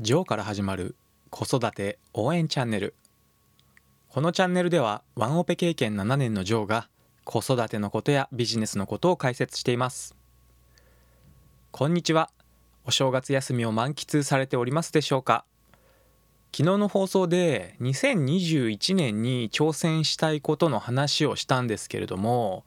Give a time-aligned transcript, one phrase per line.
[0.00, 0.94] ジョーから始まる
[1.28, 2.94] 子育て応援チャンネル。
[4.08, 6.88] このチャンネルではワンオペ経験7年のジョーが
[7.24, 10.14] 子育てのことやビジネスのことを解説しています。
[11.72, 12.30] こんにちは。
[12.84, 15.44] お正月休みを満喫されておりますでしょうか。
[16.54, 22.64] 昨日の放送で2021年に挑戦したいことの話をしたんですけれども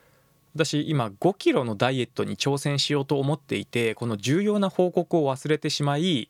[0.54, 6.30] 私今5キロのダイエットに挑戦しようと思っていてこの重要な報告を忘れてしまい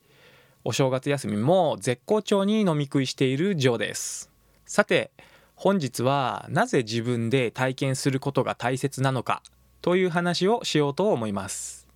[0.64, 4.30] お正月休みも絶好調に飲み食いしているジョーです。
[4.66, 5.12] さて
[5.56, 9.42] 本日はなぜ自分で体験することが大切なのか
[9.82, 11.88] という話をしようと思います。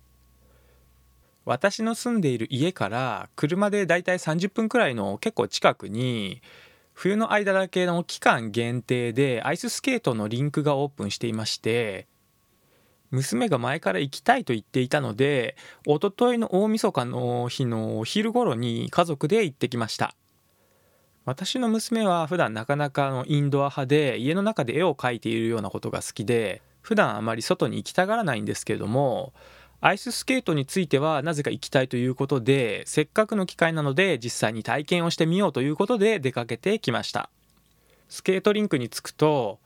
[1.44, 6.42] 私の住んでいる家から車でだいたい30分くらいの結構近くに
[6.92, 12.08] 冬の間だけの期間限定でアイススケートのリンクがオープンしていまして
[13.10, 15.56] 娘が前から行きたいと言っていたので
[15.86, 20.14] おとといの大晦日の日のお昼頃に家族で行ってきました。
[21.24, 29.32] 私の娘は普段なかなかのインドア派で家の中で絵を描いているようなことが好きで普段あまり外に行きたがらないんですけれども
[29.80, 37.28] アイススケートについてはなぜか行きたいということでせっかくの機会なので実際に体験をしてみようということで出かけてきました。
[38.08, 39.58] スケートリンクに着くと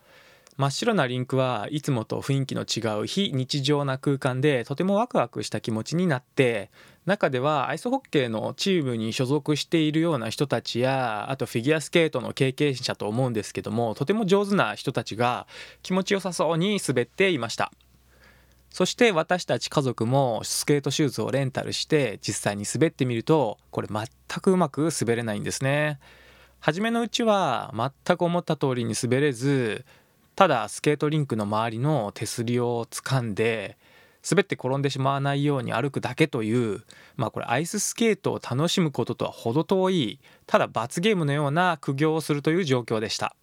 [0.56, 6.70] 真っ白なリンクはいつもと雰囲気の違う非日常な空間でとてもワクワクした気持ちになって
[7.06, 15.46] 中ではアイスホッケーのチームに所属しているような人たちやあとフィギュアスケートの経験者と思うんですけどもとても上手な人たちが
[15.82, 17.72] 気持ちよさそうに滑っていました。
[18.70, 24.06] そして私たち家族もスケートシューズをレンタルして実際に滑ってみるとこれ全
[24.40, 25.98] くうまく滑れないんですね。
[26.60, 29.84] 初めのうちは全く思った通りに滑れず
[30.40, 33.76] ただスケートリンクの周りの手すりを掴んで
[34.26, 36.82] 滑って転んでしまわないように歩くだけという
[37.16, 43.36] まあこれアイススケートを楽しむこととは程遠いただ罰ゲームのような苦行をするという状況でした。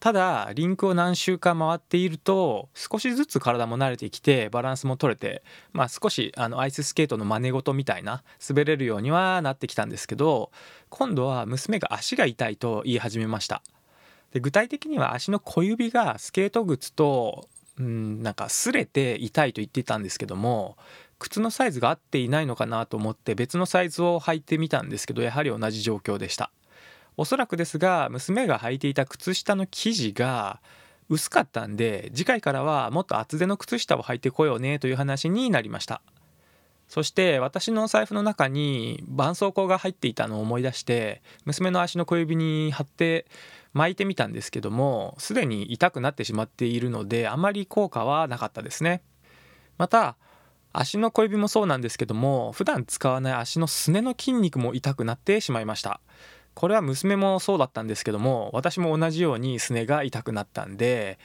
[0.00, 5.42] ただリンクを何周か回っていると少しずつ体も慣れてきてバランスも取れて
[5.74, 10.50] まあ少しあのアイススケートの真似事みたいな滑れるようにはなってきたんですけど
[10.88, 13.60] 今度は娘が足が痛いと言い始めました。
[14.32, 20.76] で具体的には足の小指がスケート靴とうんなんか擦れて痛いと言ってたんですけども
[21.18, 26.50] 靴のサイズが合っていないのかなと思って別のサイズを履いてみたんですけどやはり同じ状況でした。
[27.16, 30.60] おそらくですが娘が履いていた靴下の生地が
[31.08, 36.00] 薄かったんで次回からはもっと厚手の靴下を履いてこようねという話になりました。
[36.86, 43.26] そして私のお財布の中に絆創膏が入っていたのを思い出して娘の足の小指に貼って
[43.78, 49.02] 巻いてみたんですけどもすでに痛くなってしまっているのであまり効果はなかったですね。
[49.78, 50.16] また
[50.72, 56.00] 足の小指もそうなんですけども普段使わない足のすねの筋肉も痛くなってしまいました。
[56.54, 61.20] これは娘もそうだったんですけども私も同じようにすねが痛くなったんで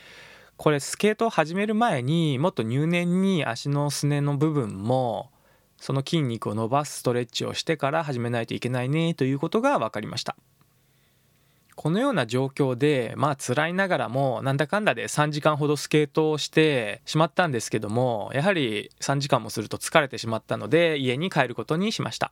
[0.58, 5.32] これスケートを始める前にもっと入念に足のすねの部分も
[5.78, 10.36] その筋肉を伸ばすストレッチをしてから始めないといけないねということが分かりました。
[11.76, 22.32] このような状況でまあ辛いながらもなんだかんだで3時間ほどスケートをしてしまったんですけどもやはり3時間もすると疲れてしまったので家に帰ることにしました。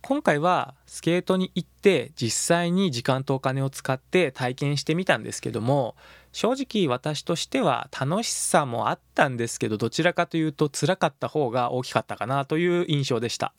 [0.00, 5.96] 今回はスケートに行って実際に時間とお金を使って体験してみたんですけども
[6.32, 13.52] 正直私としては楽しさもあったんですけどどちらかというと辛かった方が大きかったかなという印象でした。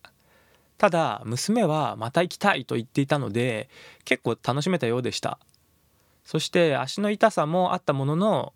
[0.79, 3.69] ただ娘はまた行きたいと言っていたので
[4.05, 5.37] 結構楽しめたようでした。
[6.23, 8.53] そして足の痛さもあったものの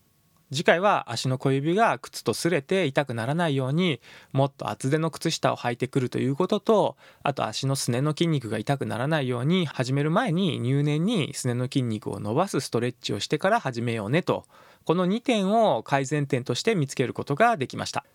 [0.52, 4.00] 次回は足の小指が靴と擦れて痛くならないように
[4.32, 14.46] もっと厚手の靴下を履いてくるということとあと足のすねの筋肉が痛くならないように始める前に入念にすねの筋肉を伸ばすストレッチをしてから始めようねと
[14.86, 18.06] この2点を改善点として見つけることができました。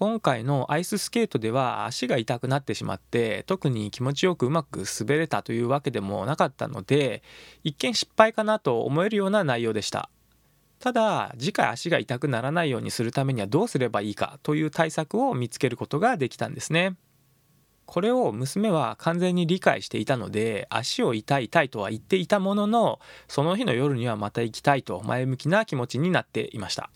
[0.00, 7.22] 今回のアイススケートでは足が痛くなってしまって特に気持ちよくうまく滑れたというわけでもなかったので
[7.64, 10.08] 一見失敗かなと思えるような内容でした。
[10.78, 16.96] ただ次回足が痛くならないようにするためにはどうすればいいかという対策を見つけることができたんですね。
[17.84, 26.88] これを娘は完全に理解していたので足を痛い痛いとは言っていたもののその日の夜にはまた行きたいと前向きな気持ちになっていました。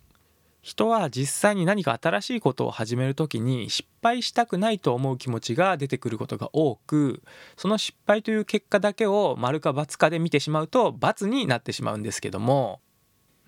[0.65, 7.23] 人は実際に何か新しいことを始める時に失敗したくないと思う気持ちが出てくることが多く
[7.59, 12.81] その失敗という結果だけを丸か×かで見てしまうと×になってしまうんですけども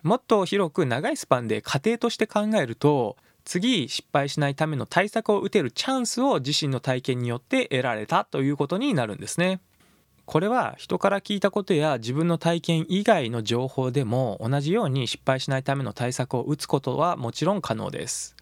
[0.02, 3.16] もっと広く長いスパンで家庭として考えると
[3.46, 9.60] 次失敗しないための対策を打てるチャンスを自身の体験によって得られたということになるんですね。
[10.26, 18.34] これは人から聞いたことや自分の体験以外の情報でも同じように失敗しないための対策を打つことはもちろん可能です。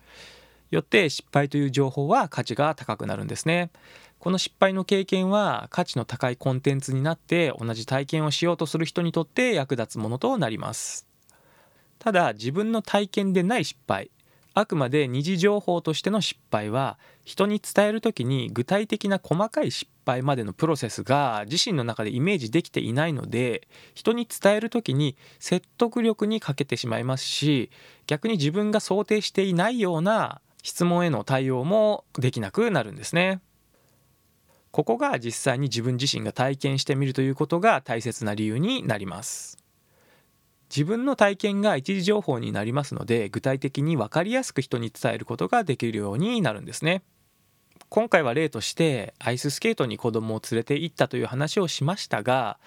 [0.71, 3.71] よって失敗という情報は価値が高くなるんですね。
[4.19, 11.07] この失敗の経験は価値の高いコンテンツになって同じ体験をしようとする人にとって役立つものとなります。
[11.99, 14.11] ただ自分の体験でない失敗
[14.56, 27.71] あくまで二次情報としての失敗は人に伝える時に具体的な細かい失敗までのプロセスが自身の中でイメージできていないので人に伝える時に説得力に欠けてしまいますし
[28.06, 33.41] 逆に自分が想定していないような質問への対応もできなくなるんですね。
[34.71, 39.64] ここが実際に自分自身が体験してみるということが大切な理由になります。
[40.75, 47.05] 自分の体験が一時情報になりますので具体的に分かりやすく人に伝えることができるようになるんですね。
[47.91, 52.59] 今回は例としてアイススケートに子供を連れて行ったという話をしましたが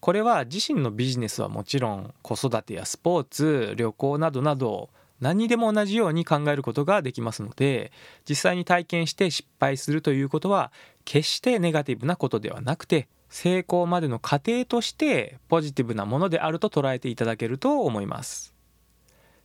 [0.00, 4.90] これは自身のビジネスはもちろん子育てやスポーツ旅行などなど
[5.20, 7.92] 何にでも同じように考えることができますので
[8.28, 10.70] 実際に体験して失敗するということは
[11.06, 18.54] 決してネガティブなことではなくて成功までの過程としてポジティブなものであると捉えていただけると思います。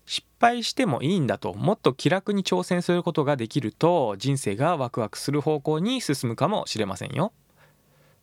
[0.05, 7.33] 失敗してもいいんだともっと気楽に挑戦することができると人生がワクワクする方向に進むかもしれませんよ。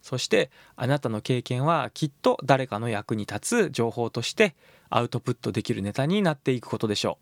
[0.03, 4.55] そしてあなたの経験はきっと誰かの役に立つ情報として
[4.89, 7.19] アウトプットできるネタになっていくことでしょ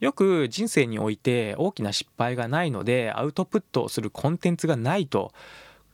[0.00, 0.04] う。
[0.04, 5.32] よく人生において大きな失敗がないのでアウトプットをするコンテンツがないと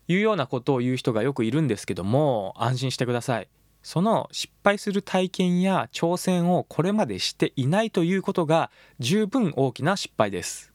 [0.08, 3.48] いうようなことを言う人がよくいるんですけども安心してください。
[3.82, 10.72] その失敗する体験や挑戦をこれまでしていないということが十分大きな失敗です。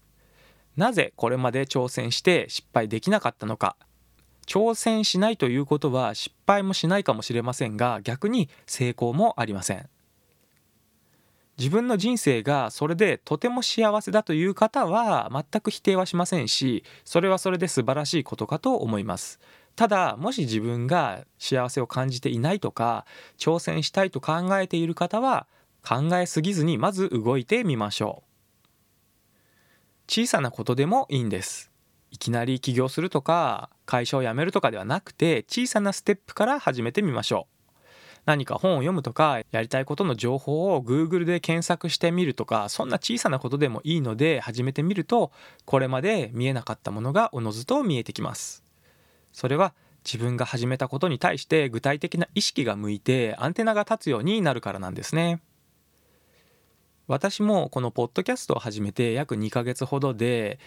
[0.77, 3.75] なぜこれまで挑戦して失敗できなかったのか。
[4.45, 9.89] 挑戦しないということは失敗もしないかもしれませんが逆に成功もありません。
[11.57, 19.39] 自分の人生がそれでとても幸せだという方は全く否定はしませんしそれはそれで素晴らしいことかと思います。
[19.75, 23.05] ただもし自分が幸せを感じていないとか
[23.38, 25.47] 挑戦したいと考えている方は
[25.83, 28.33] 考えすぎずにまず動いてみましょう。
[30.07, 31.71] 小さなことでもいいんです。
[32.11, 37.52] いきなり起業するとか会社を辞めるとかではなくて小さなステップから始めてみましょう。
[38.25, 45.31] 何か本を読むとかやりたいことの情報を Google で検索してみるとかそんな小さなことでもいいので始めてみると
[45.66, 48.64] これまで見えなかったものがおのずと見えてきます。
[49.34, 49.74] それは
[50.06, 55.42] 自分が始めたことに対して具体的な意識が向いてアンテナが立つようになるからなんですね。
[57.08, 60.58] 私もこのポッドキャストを始めて約2ヶ月ほどで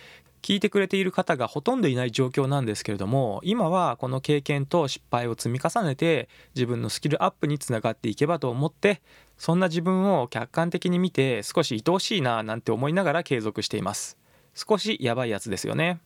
[0.46, 9.02] 聞いてくれている方がほとんどいない状況なんですけれども今はこの経験と失敗を積み重ねて自分のスキルアップにつながっていけばと思って
[9.37, 14.19] そんな自分を客観的に見て少し愛おしいななんて思いながら継続しています。
[14.54, 15.98] 少しやばいやつですよね。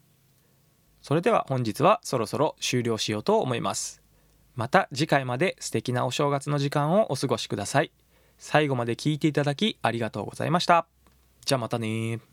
[1.02, 4.00] それでは本日はそろそろ終了しようと思います。
[4.56, 7.92] また次回まで素敵なお正月の時間をお過ごしください。
[8.38, 10.86] 最後まで聞いていただきありがとうございました。
[11.44, 12.20] じゃあまたね